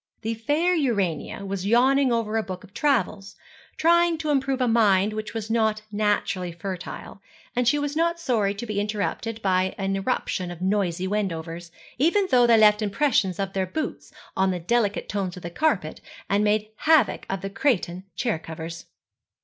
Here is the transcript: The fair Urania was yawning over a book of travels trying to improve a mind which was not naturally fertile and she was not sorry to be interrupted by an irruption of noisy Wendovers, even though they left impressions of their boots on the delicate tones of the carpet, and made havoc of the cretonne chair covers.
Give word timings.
The 0.23 0.33
fair 0.33 0.73
Urania 0.73 1.45
was 1.45 1.67
yawning 1.67 2.11
over 2.11 2.35
a 2.35 2.41
book 2.41 2.63
of 2.63 2.73
travels 2.73 3.35
trying 3.77 4.17
to 4.17 4.31
improve 4.31 4.59
a 4.59 4.67
mind 4.67 5.13
which 5.13 5.35
was 5.35 5.51
not 5.51 5.83
naturally 5.91 6.51
fertile 6.51 7.21
and 7.55 7.67
she 7.67 7.77
was 7.77 7.95
not 7.95 8.19
sorry 8.19 8.55
to 8.55 8.65
be 8.65 8.79
interrupted 8.79 9.43
by 9.43 9.75
an 9.77 9.95
irruption 9.95 10.49
of 10.49 10.59
noisy 10.59 11.07
Wendovers, 11.07 11.69
even 11.99 12.25
though 12.31 12.47
they 12.47 12.57
left 12.57 12.81
impressions 12.81 13.37
of 13.37 13.53
their 13.53 13.67
boots 13.67 14.11
on 14.35 14.49
the 14.49 14.59
delicate 14.59 15.07
tones 15.07 15.37
of 15.37 15.43
the 15.43 15.51
carpet, 15.51 16.01
and 16.27 16.43
made 16.43 16.69
havoc 16.77 17.27
of 17.29 17.41
the 17.41 17.51
cretonne 17.51 18.05
chair 18.15 18.39
covers. 18.39 18.87